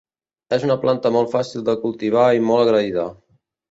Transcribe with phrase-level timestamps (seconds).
[0.57, 3.11] És una planta molt fàcil de cultivar i molt agraïda.